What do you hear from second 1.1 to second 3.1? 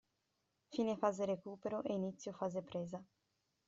recupero e inizio fase presa.